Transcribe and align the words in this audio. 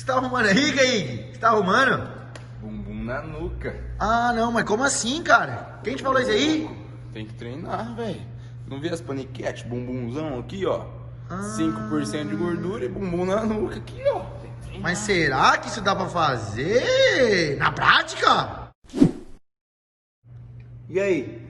você 0.00 0.06
tá 0.06 0.14
arrumando 0.14 0.46
aí, 0.46 0.72
Kaique? 0.72 1.14
O 1.14 1.26
que 1.26 1.32
você 1.34 1.40
tá 1.40 1.48
arrumando? 1.48 2.10
Bumbum 2.60 3.04
na 3.04 3.20
nuca. 3.20 3.78
Ah, 3.98 4.32
não, 4.32 4.50
mas 4.50 4.64
como 4.64 4.82
assim, 4.82 5.22
cara? 5.22 5.78
Quem 5.84 5.94
te 5.94 6.02
falou 6.02 6.20
isso 6.20 6.30
aí? 6.30 6.70
Tem 7.12 7.26
que 7.26 7.34
treinar, 7.34 7.94
velho. 7.94 8.20
Não 8.66 8.80
vê 8.80 8.88
as 8.88 9.00
paniquetes, 9.02 9.62
bumbumzão 9.64 10.38
aqui, 10.38 10.64
ó. 10.64 10.86
Ah. 11.28 11.40
5% 11.58 12.28
de 12.30 12.36
gordura 12.36 12.86
e 12.86 12.88
bumbum 12.88 13.26
na 13.26 13.44
nuca 13.44 13.76
aqui, 13.76 14.02
ó. 14.08 14.20
Tem 14.40 14.50
que 14.50 14.60
treinar. 14.62 14.82
Mas 14.82 14.98
será 14.98 15.58
que 15.58 15.68
isso 15.68 15.82
dá 15.82 15.94
pra 15.94 16.08
fazer 16.08 17.58
na 17.58 17.70
prática? 17.70 18.70
E 20.88 20.98
aí? 20.98 21.49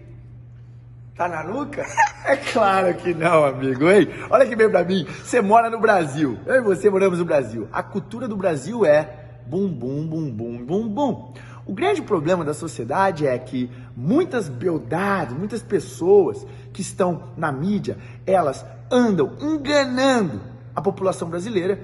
Tá 1.17 1.29
na 1.29 1.45
nuca? 1.45 1.85
É 2.23 2.37
claro 2.37 2.95
que 2.95 3.13
não, 3.15 3.45
amigo, 3.45 3.91
hein? 3.91 4.07
Olha 4.29 4.47
que 4.47 4.55
bem 4.55 4.71
pra 4.71 4.85
mim. 4.85 5.05
Você 5.25 5.41
mora 5.41 5.69
no 5.69 5.81
Brasil. 5.81 6.39
Eu 6.47 6.57
e 6.57 6.61
você 6.61 6.89
moramos 6.89 7.19
no 7.19 7.25
Brasil. 7.25 7.67
A 7.73 7.83
cultura 7.83 8.29
do 8.29 8.37
Brasil 8.37 8.85
é 8.85 9.31
bum 9.47 9.67
bum 9.67 10.07
bum 10.07 10.31
bum 10.31 10.65
bum 10.65 10.89
bum. 10.89 11.35
O 11.67 11.73
grande 11.73 12.03
problema 12.03 12.45
da 12.45 12.55
sociedade 12.55 13.27
é 13.27 13.37
que 13.39 13.71
muitas 13.97 14.49
beldades, 14.49 15.37
muitas 15.37 15.63
pessoas 15.63 16.47
que 16.73 16.83
estão 16.83 17.31
na 17.37 17.51
mídia, 17.51 17.97
elas 18.27 18.65
andam 18.91 19.33
enganando 19.41 20.41
a 20.77 20.81
população 20.81 21.29
brasileira, 21.29 21.81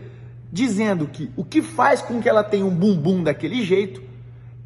dizendo 0.53 1.09
que 1.09 1.33
o 1.35 1.45
que 1.45 1.63
faz 1.63 2.03
com 2.03 2.21
que 2.21 2.29
ela 2.29 2.45
tenha 2.45 2.65
um 2.65 2.75
bumbum 2.75 3.23
daquele 3.23 3.65
jeito 3.65 4.03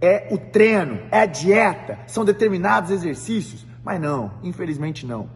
é 0.01 0.29
o 0.31 0.37
treino, 0.37 1.01
é 1.11 1.21
a 1.21 1.27
dieta, 1.27 1.99
são 2.07 2.25
determinados 2.25 2.91
exercícios. 2.91 3.70
Mas 3.85 4.01
não, 4.01 4.33
infelizmente 4.43 5.07
não. 5.07 5.29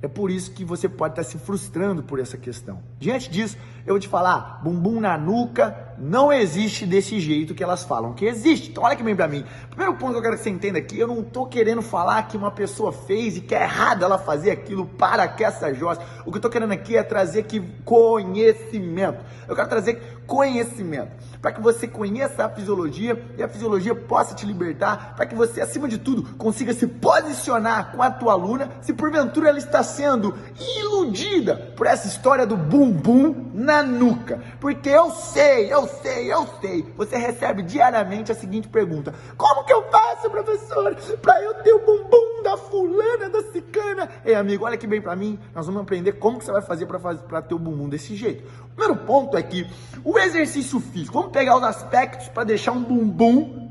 É 0.00 0.06
por 0.06 0.30
isso 0.30 0.52
que 0.52 0.64
você 0.64 0.88
pode 0.88 1.12
estar 1.12 1.24
se 1.24 1.38
frustrando 1.38 2.02
por 2.02 2.20
essa 2.20 2.36
questão. 2.36 2.80
Diante 2.98 3.28
disso, 3.28 3.56
eu 3.84 3.94
vou 3.94 4.00
te 4.00 4.06
falar, 4.06 4.60
bumbum 4.62 5.00
na 5.00 5.18
nuca 5.18 5.87
não 6.00 6.32
existe 6.32 6.86
desse 6.86 7.18
jeito 7.20 7.54
que 7.54 7.62
elas 7.62 7.84
falam 7.84 8.12
que 8.12 8.24
existe. 8.24 8.70
Então 8.70 8.84
olha 8.84 8.96
que 8.96 9.02
bem 9.02 9.16
pra 9.16 9.28
mim. 9.28 9.44
Primeiro 9.68 9.94
ponto 9.94 10.12
que 10.12 10.18
eu 10.18 10.22
quero 10.22 10.36
que 10.36 10.42
você 10.42 10.50
entenda 10.50 10.78
aqui, 10.78 10.98
eu 10.98 11.08
não 11.08 11.22
tô 11.22 11.46
querendo 11.46 11.82
falar 11.82 12.22
que 12.28 12.36
uma 12.36 12.50
pessoa 12.50 12.92
fez 12.92 13.36
e 13.36 13.40
que 13.40 13.54
é 13.54 13.62
errado 13.62 14.04
ela 14.04 14.18
fazer 14.18 14.50
aquilo 14.50 14.86
para 14.86 15.26
que 15.28 15.44
essa 15.44 15.72
jossa. 15.74 16.00
O 16.24 16.30
que 16.30 16.38
eu 16.38 16.42
tô 16.42 16.50
querendo 16.50 16.72
aqui 16.72 16.96
é 16.96 17.02
trazer 17.02 17.40
aqui 17.40 17.62
conhecimento. 17.84 19.24
Eu 19.48 19.56
quero 19.56 19.68
trazer 19.68 20.18
conhecimento 20.26 21.10
para 21.40 21.52
que 21.52 21.60
você 21.60 21.86
conheça 21.86 22.44
a 22.44 22.48
fisiologia 22.48 23.20
e 23.36 23.42
a 23.42 23.48
fisiologia 23.48 23.94
possa 23.94 24.34
te 24.34 24.44
libertar, 24.44 25.14
para 25.16 25.26
que 25.26 25.34
você, 25.34 25.60
acima 25.60 25.88
de 25.88 25.98
tudo, 25.98 26.34
consiga 26.36 26.72
se 26.74 26.86
posicionar 26.86 27.92
com 27.92 28.02
a 28.02 28.10
tua 28.10 28.32
aluna, 28.32 28.68
se 28.82 28.92
porventura 28.92 29.48
ela 29.48 29.58
está 29.58 29.82
sendo 29.82 30.36
iludida 30.78 31.72
por 31.76 31.86
essa 31.86 32.06
história 32.06 32.46
do 32.46 32.56
bumbum 32.56 33.50
na 33.54 33.82
nuca. 33.82 34.40
Porque 34.60 34.88
eu 34.88 35.10
sei, 35.10 35.72
eu 35.72 35.87
sei, 35.88 36.32
eu 36.32 36.46
sei. 36.60 36.86
Você 36.96 37.16
recebe 37.16 37.62
diariamente 37.62 38.30
a 38.30 38.34
seguinte 38.34 38.68
pergunta: 38.68 39.14
Como 39.36 39.64
que 39.64 39.72
eu 39.72 39.82
faço, 39.90 40.30
professor, 40.30 40.94
para 41.20 41.42
eu 41.42 41.54
ter 41.62 41.72
o 41.72 41.80
bumbum 41.80 42.42
da 42.42 42.56
fulana, 42.56 43.28
da 43.28 43.42
cicana? 43.50 44.08
Ei, 44.24 44.34
amigo, 44.34 44.64
olha 44.64 44.76
que 44.76 44.86
bem 44.86 45.00
para 45.00 45.16
mim, 45.16 45.38
nós 45.54 45.66
vamos 45.66 45.82
aprender 45.82 46.12
como 46.12 46.38
que 46.38 46.44
você 46.44 46.52
vai 46.52 46.62
fazer 46.62 46.86
para 46.86 47.42
ter 47.42 47.54
o 47.54 47.58
bumbum 47.58 47.88
desse 47.88 48.14
jeito. 48.14 48.44
O 48.64 48.68
primeiro 48.76 48.96
ponto 49.04 49.36
é 49.36 49.42
que 49.42 49.66
o 50.04 50.18
exercício 50.18 50.78
físico, 50.80 51.14
vamos 51.14 51.32
pegar 51.32 51.56
os 51.56 51.64
aspectos 51.64 52.28
para 52.28 52.44
deixar 52.44 52.72
um 52.72 52.82
bumbum 52.82 53.68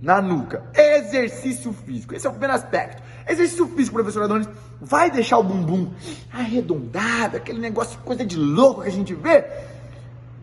na 0.00 0.20
nuca. 0.20 0.64
Exercício 0.74 1.72
físico. 1.72 2.14
Esse 2.14 2.26
é 2.26 2.30
o 2.30 2.32
primeiro 2.32 2.54
aspecto. 2.54 3.02
Exercício 3.28 3.66
físico, 3.68 3.94
professor 3.94 4.22
Adonis, 4.22 4.48
vai 4.80 5.10
deixar 5.10 5.38
o 5.38 5.42
bumbum 5.42 5.92
arredondado, 6.32 7.36
aquele 7.36 7.60
negócio, 7.60 7.98
coisa 8.00 8.24
de 8.24 8.36
louco 8.36 8.82
que 8.82 8.88
a 8.88 8.92
gente 8.92 9.14
vê? 9.14 9.44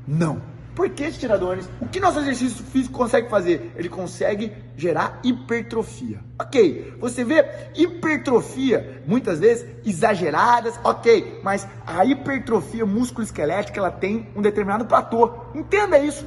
Não. 0.07 0.41
Por 0.78 0.92
que, 0.92 1.11
tiradores? 1.11 1.67
O 1.81 1.88
que 1.88 2.00
nosso 2.00 2.20
exercício 2.20 2.64
físico 2.64 2.95
consegue 2.95 3.28
fazer? 3.31 3.72
Ele 3.75 3.89
consegue 3.89 4.53
gerar 4.75 5.19
hipertrofia. 5.24 6.19
Ok, 6.40 6.94
você 7.00 7.24
vê 7.24 7.44
hipertrofia, 7.74 9.01
muitas 9.07 9.40
vezes 9.40 9.66
exageradas, 9.84 10.79
ok, 10.84 11.40
mas 11.44 11.68
a 11.84 12.06
hipertrofia 12.06 12.85
músculo-esquelética 12.85 13.79
ela 13.79 13.90
tem 13.90 14.29
um 14.35 14.41
determinado 14.44 14.85
platô. 14.85 15.31
Entenda 15.56 15.97
isso, 15.97 16.24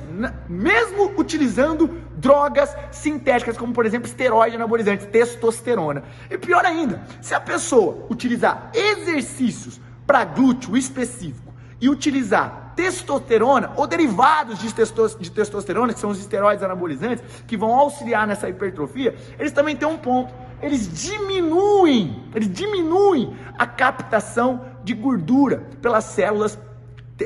mesmo 0.48 1.12
utilizando 1.16 1.86
drogas 2.16 2.74
sintéticas, 2.90 3.56
como 3.56 3.72
por 3.72 3.86
exemplo 3.86 4.08
esteroide 4.08 4.56
anabolizante, 4.56 5.06
testosterona. 5.06 6.02
E 6.28 6.36
pior 6.36 6.66
ainda, 6.66 7.00
se 7.22 7.36
a 7.36 7.40
pessoa 7.40 8.04
utilizar 8.10 8.72
exercícios 8.74 9.80
para 10.04 10.24
glúteo 10.24 10.76
específico 10.76 11.54
e 11.80 11.88
utilizar 11.88 12.59
testosterona 12.74 13.72
ou 13.76 13.86
derivados 13.86 14.58
de, 14.58 15.30
testosterona, 15.30 15.92
que 15.92 16.00
são 16.00 16.10
os 16.10 16.18
esteroides 16.18 16.62
anabolizantes, 16.62 17.24
que 17.46 17.56
vão 17.56 17.72
auxiliar 17.72 18.26
nessa 18.26 18.48
hipertrofia, 18.48 19.14
eles 19.38 19.52
também 19.52 19.76
têm 19.76 19.88
um 19.88 19.98
ponto. 19.98 20.32
Eles 20.62 21.02
diminuem, 21.02 22.24
eles 22.34 22.50
diminuem 22.50 23.34
a 23.58 23.66
captação 23.66 24.64
de 24.84 24.94
gordura 24.94 25.66
pelas 25.80 26.04
células 26.04 26.58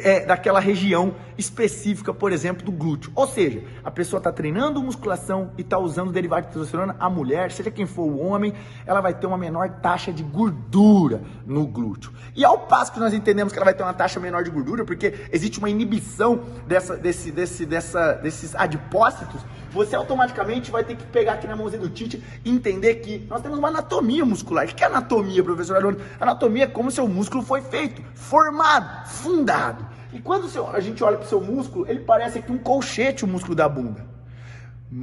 é, 0.02 0.24
daquela 0.24 0.60
região 0.60 1.14
específica, 1.36 2.12
por 2.12 2.32
exemplo, 2.32 2.64
do 2.64 2.72
glúteo. 2.72 3.12
Ou 3.14 3.26
seja, 3.26 3.62
a 3.82 3.90
pessoa 3.90 4.18
está 4.18 4.32
treinando 4.32 4.82
musculação 4.82 5.52
e 5.58 5.62
está 5.62 5.78
usando 5.78 6.12
derivado 6.12 6.46
de 6.46 6.52
testosterona, 6.52 6.96
a 6.98 7.10
mulher, 7.10 7.50
seja 7.50 7.70
quem 7.70 7.86
for 7.86 8.04
o 8.04 8.18
homem, 8.18 8.52
ela 8.86 9.00
vai 9.00 9.14
ter 9.14 9.26
uma 9.26 9.38
menor 9.38 9.68
taxa 9.80 10.12
de 10.12 10.22
gordura 10.22 11.22
no 11.46 11.66
glúteo. 11.66 12.12
E 12.34 12.44
ao 12.44 12.58
passo 12.58 12.92
que 12.92 13.00
nós 13.00 13.12
entendemos 13.12 13.52
que 13.52 13.58
ela 13.58 13.64
vai 13.64 13.74
ter 13.74 13.82
uma 13.82 13.94
taxa 13.94 14.18
menor 14.20 14.42
de 14.44 14.50
gordura, 14.50 14.84
porque 14.84 15.14
existe 15.32 15.58
uma 15.58 15.70
inibição 15.70 16.40
dessa, 16.66 16.96
desse, 16.96 17.30
desse, 17.30 17.66
dessa, 17.66 18.12
desses 18.14 18.54
adipócitos, 18.54 19.40
você 19.74 19.96
automaticamente 19.96 20.70
vai 20.70 20.84
ter 20.84 20.96
que 20.96 21.04
pegar 21.06 21.32
aqui 21.32 21.46
na 21.48 21.56
mãozinha 21.56 21.82
do 21.82 21.90
Tite 21.90 22.22
e 22.44 22.50
entender 22.50 22.94
que 22.96 23.26
nós 23.28 23.42
temos 23.42 23.58
uma 23.58 23.68
anatomia 23.68 24.24
muscular. 24.24 24.64
O 24.64 24.68
que 24.68 24.84
é 24.84 24.86
anatomia, 24.86 25.42
professor 25.42 25.76
Arone? 25.76 25.98
Anatomia 26.20 26.64
é 26.64 26.66
como 26.68 26.90
seu 26.92 27.08
músculo 27.08 27.42
foi 27.42 27.60
feito, 27.60 28.00
formado, 28.14 29.08
fundado. 29.08 29.84
E 30.12 30.20
quando 30.20 30.48
a 30.72 30.78
gente 30.78 31.02
olha 31.02 31.16
para 31.16 31.26
o 31.26 31.28
seu 31.28 31.40
músculo, 31.40 31.86
ele 31.88 32.00
parece 32.00 32.38
aqui 32.38 32.52
um 32.52 32.58
colchete, 32.58 33.24
o 33.24 33.28
músculo 33.28 33.56
da 33.56 33.68
bunda. 33.68 34.06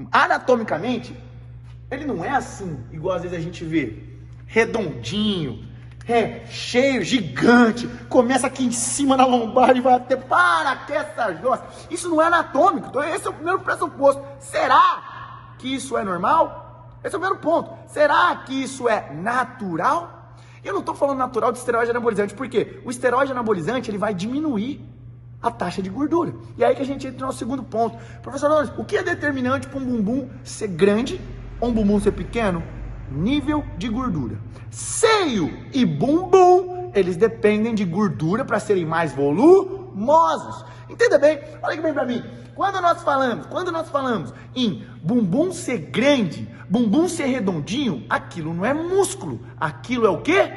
Anatomicamente, 0.10 1.14
ele 1.92 2.06
não 2.06 2.24
é 2.24 2.30
assim, 2.30 2.80
igual 2.94 3.18
às 3.18 3.24
vezes 3.24 3.38
a 3.38 3.42
gente 3.42 3.66
vê, 3.66 4.02
redondinho, 4.48 5.68
é 6.12 6.46
cheio, 6.48 7.04
gigante, 7.04 7.88
começa 8.10 8.48
aqui 8.48 8.66
em 8.66 8.72
cima 8.72 9.16
na 9.18 9.26
lombar 9.26 9.76
e 9.76 9.82
vai 9.82 9.94
até 9.94 10.16
para 10.16 10.76
que 10.78 10.94
essa 10.94 11.34
jossa. 11.36 11.64
Isso 11.90 12.10
não 12.10 12.22
é 12.22 12.26
anatômico. 12.26 12.88
Então 12.90 13.04
esse 13.04 13.28
é 13.28 13.30
o 13.30 13.34
primeiro 13.34 13.60
pressuposto. 13.60 14.22
Será 14.40 15.56
que 15.58 15.74
isso 15.74 15.98
é 15.98 16.04
normal? 16.04 16.90
Esse 17.04 17.16
é 17.16 17.18
o 17.18 17.22
primeiro 17.22 17.42
ponto. 17.42 17.72
Será 17.88 18.36
que 18.36 18.54
isso 18.54 18.88
é 18.88 19.12
natural? 19.14 20.36
Eu 20.64 20.74
não 20.74 20.82
estou 20.82 20.94
falando 20.94 21.18
natural 21.18 21.52
de 21.52 21.58
esteroide 21.58 21.90
anabolizante, 21.90 22.36
porque 22.36 22.80
o 22.86 22.92
esteroide 22.92 23.32
anabolizante 23.32 23.90
ele 23.90 23.98
vai 23.98 24.14
diminuir 24.14 24.88
a 25.42 25.50
taxa 25.50 25.82
de 25.82 25.90
gordura. 25.90 26.34
E 26.58 26.64
aí 26.64 26.76
que 26.76 26.82
a 26.82 26.86
gente 26.86 27.08
entra 27.08 27.26
no 27.26 27.34
segundo 27.34 27.64
ponto. 27.64 27.98
Professor 28.22 28.74
o 28.78 28.86
que 28.86 28.98
é 28.98 29.04
determinante 29.04 29.68
para 29.68 29.80
um 29.80 29.86
bumbum 29.86 30.30
ser 30.44 30.68
grande 30.68 31.20
ou 31.60 31.70
um 31.70 31.74
bumbum 31.74 32.00
ser 32.00 32.12
pequeno? 32.12 32.64
Nível 33.12 33.64
de 33.78 33.90
gordura. 33.90 34.38
Seio 34.70 35.52
e 35.74 35.86
bumbum, 35.86 36.92
eles 36.96 37.18
dependem 37.18 37.76
de 37.76 37.86
gordura 37.86 38.46
para 38.46 38.60
serem 38.60 38.86
mais 38.86 39.14
volumosos. 39.14 40.66
Entenda 40.90 41.18
bem? 41.18 41.40
Olha 41.62 41.76
que 41.76 41.84
bem 41.84 41.94
para 41.94 42.06
mim. 42.06 42.24
Quando 42.56 42.82
nós 42.82 43.04
falamos, 43.04 43.46
quando 43.48 43.72
nós 43.72 43.90
falamos 43.90 44.34
em 44.56 44.86
bumbum 45.04 45.52
ser 45.52 45.78
grande, 45.78 46.50
bumbum 46.70 47.08
ser 47.08 47.26
redondinho, 47.26 48.06
aquilo 48.10 48.54
não 48.54 48.66
é 48.66 48.74
músculo, 48.74 49.40
aquilo 49.60 50.06
é 50.06 50.10
o 50.10 50.22
que? 50.22 50.52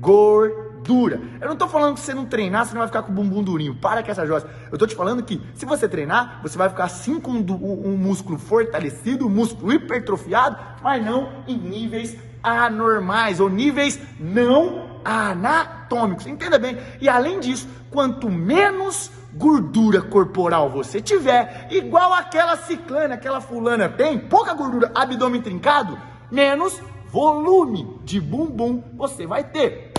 Gordura 0.00 0.63
dura. 0.84 1.20
Eu 1.40 1.48
não 1.48 1.56
tô 1.56 1.66
falando 1.66 1.94
que 1.94 2.00
você 2.00 2.14
não 2.14 2.26
treinar, 2.26 2.66
você 2.66 2.74
não 2.74 2.80
vai 2.80 2.88
ficar 2.88 3.02
com 3.02 3.10
o 3.10 3.14
bumbum 3.14 3.42
durinho. 3.42 3.74
Para 3.74 4.02
com 4.02 4.10
essa 4.10 4.26
jossa. 4.26 4.46
Eu 4.70 4.78
tô 4.78 4.86
te 4.86 4.94
falando 4.94 5.22
que 5.22 5.40
se 5.54 5.64
você 5.64 5.88
treinar, 5.88 6.40
você 6.42 6.56
vai 6.58 6.68
ficar 6.68 6.84
assim 6.84 7.18
com 7.18 7.32
um, 7.32 7.88
um 7.88 7.96
músculo 7.96 8.38
fortalecido, 8.38 9.26
um 9.26 9.30
músculo 9.30 9.72
hipertrofiado, 9.72 10.56
mas 10.82 11.04
não 11.04 11.44
em 11.48 11.56
níveis 11.56 12.16
anormais 12.42 13.40
ou 13.40 13.48
níveis 13.48 13.98
não 14.20 15.00
anatômicos. 15.04 16.26
Entenda 16.26 16.58
bem. 16.58 16.78
E 17.00 17.08
além 17.08 17.40
disso, 17.40 17.66
quanto 17.90 18.30
menos 18.30 19.10
gordura 19.32 20.00
corporal 20.00 20.70
você 20.70 21.00
tiver, 21.00 21.66
igual 21.70 22.12
aquela 22.12 22.56
ciclana, 22.56 23.14
aquela 23.14 23.40
fulana 23.40 23.88
tem, 23.88 24.18
pouca 24.18 24.54
gordura, 24.54 24.92
abdômen 24.94 25.42
trincado, 25.42 25.98
menos 26.30 26.80
volume 27.08 28.00
de 28.04 28.20
bumbum 28.20 28.82
você 28.96 29.26
vai 29.26 29.44
ter. 29.44 29.93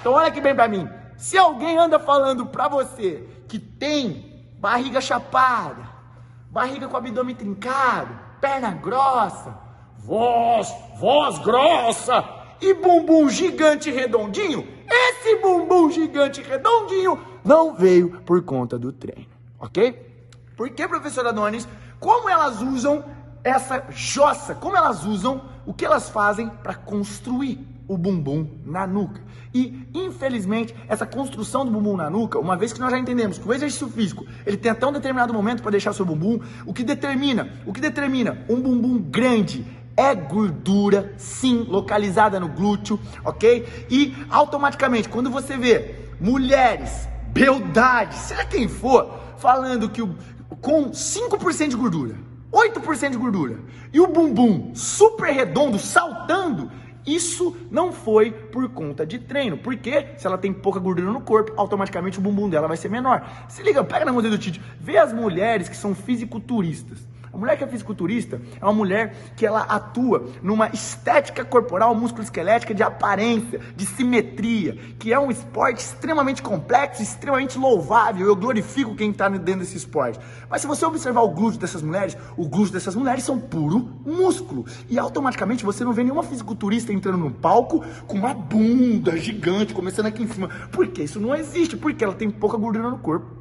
Então 0.00 0.12
olha 0.12 0.28
aqui 0.28 0.40
bem 0.40 0.54
para 0.54 0.68
mim. 0.68 0.88
Se 1.16 1.36
alguém 1.36 1.76
anda 1.76 1.98
falando 1.98 2.46
para 2.46 2.68
você 2.68 3.24
que 3.48 3.58
tem 3.58 4.46
barriga 4.58 5.00
chapada, 5.00 5.82
barriga 6.50 6.88
com 6.88 6.96
abdômen 6.96 7.34
trincado, 7.34 8.16
perna 8.40 8.70
grossa, 8.70 9.58
voz, 9.98 10.72
voz 10.98 11.38
grossa 11.38 12.24
e 12.60 12.74
bumbum 12.74 13.28
gigante 13.28 13.90
redondinho, 13.90 14.66
esse 14.88 15.36
bumbum 15.36 15.90
gigante 15.90 16.42
redondinho 16.42 17.20
não 17.44 17.74
veio 17.74 18.20
por 18.22 18.42
conta 18.42 18.78
do 18.78 18.92
treino, 18.92 19.30
ok? 19.58 20.06
Por 20.56 20.70
que, 20.70 20.88
professor 20.88 21.26
Adonis? 21.26 21.68
Como 22.00 22.28
elas 22.28 22.60
usam 22.60 23.04
essa 23.44 23.84
jossa? 23.90 24.54
Como 24.54 24.76
elas 24.76 25.04
usam, 25.04 25.42
o 25.64 25.72
que 25.72 25.84
elas 25.84 26.08
fazem 26.08 26.48
para 26.48 26.74
construir 26.74 27.77
o 27.88 27.96
bumbum 27.96 28.46
na 28.64 28.86
nuca? 28.86 29.20
E, 29.52 29.88
infelizmente, 29.94 30.74
essa 30.86 31.06
construção 31.06 31.64
do 31.64 31.72
bumbum 31.72 31.96
na 31.96 32.10
nuca, 32.10 32.38
uma 32.38 32.56
vez 32.56 32.72
que 32.72 32.78
nós 32.78 32.90
já 32.90 32.98
entendemos 32.98 33.38
que 33.38 33.48
o 33.48 33.52
exercício 33.52 33.88
físico, 33.88 34.26
ele 34.46 34.56
tem 34.56 34.70
até 34.70 34.86
um 34.86 34.92
determinado 34.92 35.32
momento 35.32 35.62
para 35.62 35.72
deixar 35.72 35.92
seu 35.92 36.04
bumbum, 36.04 36.38
o 36.66 36.74
que 36.74 36.84
determina, 36.84 37.48
o 37.66 37.72
que 37.72 37.80
determina 37.80 38.44
um 38.48 38.60
bumbum 38.60 38.98
grande 38.98 39.66
é 39.96 40.14
gordura, 40.14 41.12
sim, 41.16 41.66
localizada 41.66 42.38
no 42.38 42.48
glúteo, 42.48 43.00
ok? 43.24 43.86
E 43.90 44.14
automaticamente, 44.30 45.08
quando 45.08 45.28
você 45.28 45.56
vê 45.56 45.96
mulheres, 46.20 47.08
beldades, 47.32 48.18
seja 48.18 48.44
quem 48.44 48.68
for, 48.68 49.18
falando 49.38 49.88
que 49.88 50.00
o, 50.00 50.14
com 50.60 50.90
5% 50.90 51.68
de 51.68 51.76
gordura, 51.76 52.14
8% 52.52 53.10
de 53.10 53.16
gordura 53.16 53.58
e 53.92 54.00
o 54.00 54.06
bumbum 54.06 54.72
super 54.74 55.32
redondo 55.32 55.78
saltando, 55.78 56.70
isso 57.14 57.56
não 57.70 57.92
foi 57.92 58.30
por 58.30 58.68
conta 58.68 59.06
de 59.06 59.18
treino, 59.18 59.56
porque 59.56 60.08
se 60.16 60.26
ela 60.26 60.38
tem 60.38 60.52
pouca 60.52 60.78
gordura 60.78 61.10
no 61.10 61.20
corpo, 61.20 61.52
automaticamente 61.56 62.18
o 62.18 62.22
bumbum 62.22 62.48
dela 62.48 62.68
vai 62.68 62.76
ser 62.76 62.88
menor. 62.88 63.26
Se 63.48 63.62
liga, 63.62 63.82
pega 63.84 64.04
na 64.04 64.12
mão 64.12 64.22
do 64.22 64.38
Tite, 64.38 64.60
vê 64.80 64.98
as 64.98 65.12
mulheres 65.12 65.68
que 65.68 65.76
são 65.76 65.94
fisiculturistas. 65.94 66.98
A 67.32 67.36
mulher 67.36 67.56
que 67.56 67.64
é 67.64 67.66
fisiculturista 67.66 68.40
é 68.60 68.64
uma 68.64 68.72
mulher 68.72 69.14
que 69.36 69.46
ela 69.46 69.60
atua 69.60 70.26
numa 70.42 70.68
estética 70.68 71.44
corporal 71.44 71.94
musculoesquelética 71.94 72.74
de 72.74 72.82
aparência, 72.82 73.60
de 73.76 73.86
simetria, 73.86 74.74
que 74.98 75.12
é 75.12 75.18
um 75.18 75.30
esporte 75.30 75.78
extremamente 75.78 76.42
complexo, 76.42 77.02
extremamente 77.02 77.58
louvável. 77.58 78.26
Eu 78.26 78.36
glorifico 78.36 78.94
quem 78.94 79.10
está 79.10 79.28
dentro 79.28 79.60
desse 79.60 79.76
esporte. 79.76 80.18
Mas 80.48 80.62
se 80.62 80.66
você 80.66 80.84
observar 80.84 81.22
o 81.22 81.30
glúteo 81.30 81.60
dessas 81.60 81.82
mulheres, 81.82 82.16
o 82.36 82.48
glúteo 82.48 82.72
dessas 82.72 82.94
mulheres 82.94 83.24
são 83.24 83.38
puro 83.38 83.88
músculo. 84.04 84.64
E 84.88 84.98
automaticamente 84.98 85.64
você 85.64 85.84
não 85.84 85.92
vê 85.92 86.02
nenhuma 86.02 86.22
fisiculturista 86.22 86.92
entrando 86.92 87.18
no 87.18 87.30
palco 87.30 87.84
com 88.06 88.18
uma 88.18 88.34
bunda 88.34 89.16
gigante 89.16 89.74
começando 89.74 90.06
aqui 90.06 90.22
em 90.22 90.28
cima. 90.28 90.48
Porque 90.72 91.02
isso 91.02 91.20
não 91.20 91.34
existe, 91.34 91.76
porque 91.76 92.02
ela 92.02 92.14
tem 92.14 92.30
pouca 92.30 92.56
gordura 92.56 92.90
no 92.90 92.98
corpo. 92.98 93.37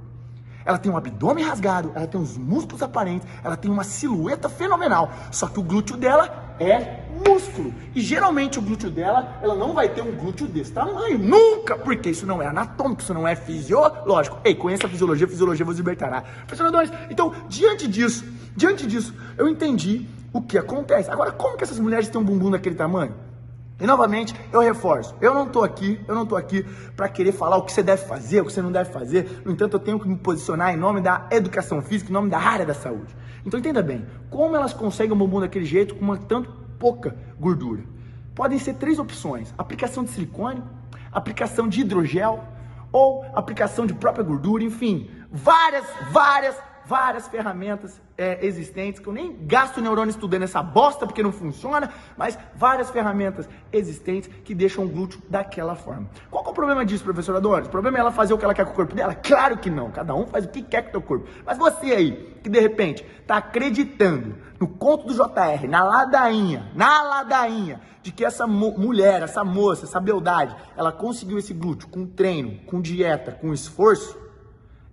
Ela 0.68 0.78
tem 0.78 0.92
um 0.92 0.98
abdômen 0.98 1.46
rasgado, 1.46 1.94
ela 1.96 2.06
tem 2.06 2.20
os 2.20 2.38
músculos 2.38 2.84
aparentes, 2.84 3.26
ela 3.42 3.56
tem 3.56 3.72
uma 3.72 3.86
silhueta 3.86 4.50
fenomenal. 4.50 5.10
Só 5.32 5.48
que 5.48 5.62
o 5.62 5.64
glúteo 5.64 5.96
dela 5.96 6.56
é 6.60 7.06
músculo. 7.26 7.74
E 7.96 8.02
geralmente 8.02 8.60
o 8.60 8.62
glúteo 8.62 8.92
dela, 8.92 9.40
ela 9.42 9.56
não 9.56 9.74
vai 9.74 9.88
ter 9.88 10.02
um 10.02 10.12
glúteo 10.12 10.46
desse 10.46 10.74
tamanho. 10.74 11.18
Nunca! 11.18 11.78
Porque 11.78 12.10
isso 12.10 12.26
não 12.26 12.42
é 12.42 12.48
anatômico, 12.48 13.02
isso 13.02 13.14
não 13.14 13.26
é 13.26 13.34
fisiológico. 13.34 14.40
Ei, 14.44 14.54
conheça 14.54 14.88
a 14.88 14.90
fisiologia, 14.90 15.26
a 15.26 15.30
fisiologia 15.30 15.66
vos 15.66 15.78
libertará. 15.78 16.22
Professor 16.46 16.68
então, 17.10 17.34
diante 17.48 17.88
disso, 17.88 18.26
diante 18.54 18.86
disso, 18.86 19.14
eu 19.38 19.48
entendi 19.48 20.06
o 20.34 20.42
que 20.42 20.58
acontece. 20.58 21.10
Agora, 21.10 21.32
como 21.32 21.56
que 21.56 21.64
essas 21.64 21.80
mulheres 21.80 22.10
têm 22.10 22.20
um 22.20 22.26
bumbum 22.26 22.52
daquele 22.52 22.76
tamanho? 22.76 23.16
E 23.80 23.86
novamente, 23.86 24.34
eu 24.52 24.60
reforço, 24.60 25.16
eu 25.22 25.36
não 25.36 25.46
estou 25.46 25.64
aqui, 25.64 26.02
eu 26.08 26.16
não 26.16 26.24
estou 26.24 26.36
aqui 26.36 26.64
para 26.96 27.08
querer 27.08 27.32
falar 27.32 27.58
o 27.58 27.64
que 27.64 27.72
você 27.72 27.84
deve 27.84 28.06
fazer, 28.06 28.42
o 28.42 28.46
que 28.46 28.52
você 28.52 28.62
não 28.62 28.72
deve 28.72 28.92
fazer. 28.92 29.42
No 29.46 29.52
entanto, 29.52 29.76
eu 29.76 29.80
tenho 29.80 30.00
que 30.00 30.08
me 30.08 30.16
posicionar 30.16 30.74
em 30.74 30.78
nome 30.78 31.00
da 31.00 31.28
educação 31.30 31.80
física, 31.82 32.10
em 32.10 32.14
nome 32.14 32.30
da 32.30 32.40
área 32.40 32.66
da 32.66 32.74
saúde. 32.74 33.16
Então 33.46 33.60
entenda 33.60 33.84
bem, 33.84 34.06
como 34.32 34.56
elas 34.56 34.74
conseguem 34.74 35.14
um 35.14 35.18
bumbum 35.18 35.40
daquele 35.40 35.66
jeito 35.66 35.94
com 35.94 36.04
uma 36.04 36.18
tanto 36.18 36.50
pouca 36.80 37.16
gordura? 37.40 37.84
Podem 38.34 38.58
ser 38.58 38.74
três 38.74 38.98
opções: 38.98 39.54
aplicação 39.56 40.04
de 40.04 40.10
silicone, 40.10 40.64
aplicação 41.12 41.68
de 41.68 41.82
hidrogel 41.82 42.44
ou 42.92 43.24
aplicação 43.36 43.86
de 43.86 43.94
própria 43.94 44.24
gordura, 44.24 44.64
enfim, 44.64 45.10
várias, 45.32 45.86
várias 46.12 46.56
várias 46.88 47.28
ferramentas 47.28 48.02
é, 48.18 48.46
existentes, 48.46 49.02
que 49.02 49.08
eu 49.08 49.14
nem 49.14 49.36
gasto 49.46 49.82
neurônio 49.82 50.10
estudando 50.10 50.44
essa 50.44 50.64
bosta 50.64 51.06
porque 51.06 51.22
não 51.22 51.34
funciona, 51.34 51.92
mas 52.16 52.40
várias 52.56 52.90
ferramentas 52.90 53.48
existentes 53.72 54.30
que 54.46 54.56
deixam 54.56 54.86
o 54.86 54.88
glúteo 54.88 55.22
daquela 55.30 55.76
forma. 55.76 56.10
Qual 56.32 56.46
é 56.46 56.50
o 56.50 56.54
problema 56.54 56.86
disso, 56.86 57.04
professora 57.04 57.40
Adonis? 57.40 57.68
O 57.68 57.72
problema 57.72 57.98
é 57.98 58.00
ela 58.00 58.12
fazer 58.12 58.34
o 58.34 58.38
que 58.38 58.46
ela 58.46 58.54
quer 58.54 58.66
com 58.66 58.72
o 58.72 58.76
corpo 58.76 58.96
dela? 58.96 59.14
Claro 59.14 59.58
que 59.58 59.70
não, 59.70 59.92
cada 59.92 60.16
um 60.16 60.26
faz 60.26 60.46
o 60.46 60.50
que 60.50 60.62
quer 60.62 60.84
com 60.84 60.88
o 60.88 60.92
seu 60.92 61.02
corpo. 61.02 61.28
Mas 61.46 61.58
você 61.58 61.88
aí, 61.88 62.40
que 62.42 62.50
de 62.50 62.60
repente 62.60 63.06
está 63.20 63.38
acreditando 63.38 64.36
no 64.58 64.68
conto 64.68 65.08
do 65.08 65.14
JR, 65.14 65.68
na 65.68 65.84
ladainha, 65.84 66.72
na 66.74 67.04
ladainha, 67.04 67.82
de 68.02 68.12
que 68.12 68.24
essa 68.24 68.48
mulher, 68.48 69.22
essa 69.22 69.44
moça, 69.44 69.86
essa 69.86 70.00
beldade, 70.00 70.56
ela 70.78 70.94
conseguiu 70.94 71.38
esse 71.38 71.54
glúteo 71.54 71.90
com 71.90 72.06
treino, 72.06 72.60
com 72.66 72.82
dieta, 72.82 73.34
com 73.34 73.54
esforço, 73.54 74.27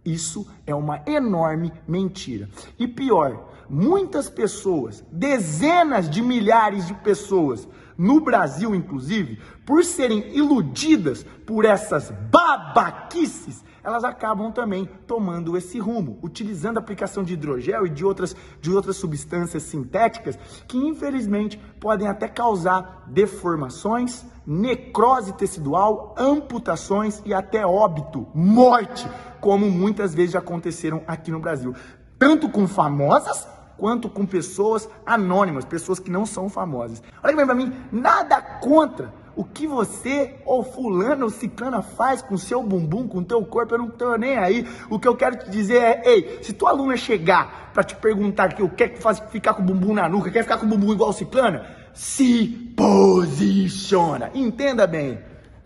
isso 0.05 0.47
é 0.67 0.75
uma 0.75 1.03
enorme 1.07 1.73
mentira. 1.87 2.49
E 2.79 2.87
pior, 2.87 3.49
muitas 3.69 4.29
pessoas, 4.29 5.05
dezenas 5.11 6.09
de 6.09 6.21
milhares 6.21 6.87
de 6.87 6.95
pessoas, 6.95 7.67
no 7.97 8.21
Brasil 8.21 8.75
inclusive, 8.75 9.39
por 9.65 9.85
serem 9.85 10.37
iludidas 10.37 11.25
por 11.47 11.65
essas 11.65 12.11
babaquices, 12.31 13.65
elas 13.85 14.03
acabam 14.03 14.51
também 14.51 14.89
tomando 15.07 15.57
esse 15.59 15.79
rumo, 15.79 16.19
utilizando 16.23 16.79
a 16.79 16.81
aplicação 16.81 17.23
de 17.23 17.35
hidrogel 17.35 17.87
e 17.87 17.91
de 17.91 18.05
outras, 18.05 18.35
de 18.61 18.71
outras 18.71 18.97
substâncias 18.97 19.63
sintéticas 19.65 20.39
que 20.67 20.79
infelizmente 20.79 21.61
podem 21.79 22.09
até 22.09 22.27
causar 22.27 23.05
deformações, 23.07 24.25
necrose 24.47 25.35
tecidual, 25.35 26.15
amputações 26.19 27.23
e 27.27 27.35
até 27.35 27.67
óbito, 27.67 28.27
morte, 28.35 29.07
como 29.39 29.71
muitas 29.71 30.15
vezes 30.15 30.33
já 30.33 30.39
aconteceram 30.39 31.03
aqui 31.07 31.31
no 31.31 31.39
Brasil, 31.39 31.75
tanto 32.19 32.49
com 32.49 32.67
famosas 32.67 33.47
quanto 33.77 34.09
com 34.09 34.25
pessoas 34.25 34.89
anônimas, 35.05 35.65
pessoas 35.65 35.99
que 35.99 36.11
não 36.11 36.27
são 36.27 36.49
famosas. 36.49 37.03
Olha 37.23 37.37
bem 37.37 37.47
para 37.47 37.55
mim, 37.55 37.73
nada 37.91 38.41
contra 38.41 39.13
o 39.37 39.45
que 39.45 39.67
você 39.67 40.37
ou 40.45 40.63
fulano 40.63 41.25
ou 41.25 41.31
ciclana 41.31 41.83
faz 41.83 42.23
com 42.23 42.37
seu 42.37 42.63
bumbum, 42.63 43.09
com 43.09 43.23
teu 43.23 43.45
corpo, 43.45 43.75
eu 43.75 43.79
não 43.79 43.91
tô 43.91 44.17
nem 44.17 44.39
aí. 44.39 44.67
O 44.89 44.99
que 44.99 45.09
eu 45.09 45.17
quero 45.17 45.37
te 45.37 45.51
dizer 45.51 45.83
é, 45.83 46.03
ei, 46.05 46.39
se 46.43 46.53
tua 46.53 46.71
aluna 46.71 46.97
chegar 46.97 47.71
para 47.73 47.83
te 47.83 47.97
perguntar 47.97 48.55
que 48.55 48.63
eu 48.63 48.69
quero 48.69 48.97
faz, 48.99 49.19
ficar 49.31 49.55
com 49.55 49.63
o 49.63 49.65
bumbum 49.65 49.95
na 49.95 50.09
nuca, 50.09 50.31
quer 50.31 50.43
ficar 50.43 50.59
com 50.59 50.67
o 50.67 50.69
bumbum 50.69 50.93
igual 50.93 51.13
ciclana, 51.13 51.67
se 51.93 52.73
posiciona. 52.77 54.31
Entenda 54.35 54.87
bem, 54.87 55.19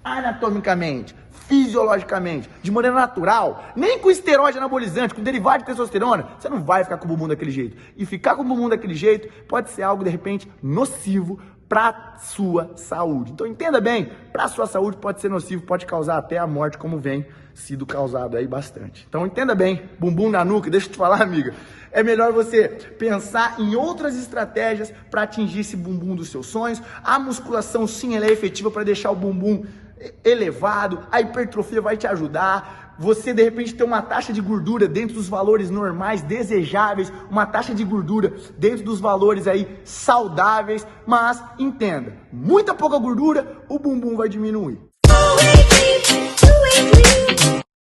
anatomicamente, 0.03 1.15
fisiologicamente, 1.49 2.49
de 2.63 2.71
maneira 2.71 2.97
natural, 2.97 3.65
nem 3.75 3.99
com 3.99 4.11
esteroide 4.11 4.59
anabolizante, 4.59 5.15
com 5.15 5.23
derivado 5.23 5.61
de 5.61 5.67
testosterona, 5.67 6.29
você 6.39 6.49
não 6.49 6.63
vai 6.63 6.85
ficar 6.85 6.99
com 6.99 7.05
o 7.07 7.09
bumbum 7.09 7.29
daquele 7.29 7.51
jeito. 7.51 7.77
E 7.97 8.05
ficar 8.05 8.37
com 8.37 8.43
o 8.43 8.45
bumbum 8.45 8.69
daquele 8.69 8.95
jeito 8.95 9.29
pode 9.45 9.71
ser 9.71 9.83
algo, 9.83 10.05
de 10.05 10.11
repente, 10.11 10.51
nocivo 10.63 11.39
para 11.69 12.17
sua 12.19 12.73
saúde. 12.77 13.33
Então 13.33 13.47
entenda 13.47 13.81
bem, 13.81 14.11
para 14.33 14.49
sua 14.49 14.67
saúde 14.67 14.97
pode 14.97 15.21
ser 15.21 15.29
nocivo, 15.29 15.63
pode 15.63 15.85
causar 15.85 16.17
até 16.17 16.39
a 16.39 16.47
morte, 16.47 16.79
como 16.79 16.99
vem 16.99 17.27
sido 17.55 17.85
causado 17.85 18.37
aí 18.37 18.47
bastante. 18.47 19.05
Então 19.09 19.27
entenda 19.27 19.55
bem, 19.55 19.83
bumbum 19.99 20.31
na 20.31 20.45
nuca, 20.45 20.71
deixa 20.71 20.87
eu 20.87 20.93
te 20.93 20.97
falar, 20.97 21.21
amiga. 21.21 21.55
É 21.91 22.03
melhor 22.03 22.33
você 22.33 22.69
pensar 22.69 23.59
em 23.59 23.75
outras 23.75 24.17
estratégias 24.17 24.93
para 25.11 25.23
atingir 25.23 25.61
esse 25.61 25.77
bumbum 25.77 26.15
dos 26.15 26.29
seus 26.29 26.47
sonhos. 26.47 26.81
A 27.03 27.19
musculação 27.19 27.87
sim, 27.87 28.17
ela 28.17 28.27
é 28.27 28.31
efetiva 28.31 28.71
para 28.71 28.85
deixar 28.85 29.11
o 29.11 29.17
bumbum 29.17 29.65
elevado, 30.25 31.07
a 31.11 31.21
hipertrofia 31.21 31.81
vai 31.81 31.97
te 31.97 32.07
ajudar. 32.07 32.97
Você 32.99 33.33
de 33.33 33.43
repente 33.43 33.75
ter 33.75 33.85
uma 33.85 34.03
taxa 34.03 34.33
de 34.33 34.41
gordura 34.41 34.89
dentro 34.89 35.15
dos 35.15 35.29
valores 35.29 35.71
normais, 35.71 36.21
desejáveis, 36.23 37.13
uma 37.31 37.47
taxa 37.47 37.73
de 37.75 37.85
gordura 37.85 38.35
dentro 38.57 38.85
dos 38.85 38.99
valores 39.01 39.47
aí 39.47 39.79
saudáveis, 39.85 40.87
mas 41.07 41.43
entenda, 41.59 42.17
muita 42.33 42.75
pouca 42.75 42.99
gordura, 42.99 43.63
o 43.69 43.79
bumbum 43.79 44.17
vai 44.17 44.29
diminuir. 44.29 44.81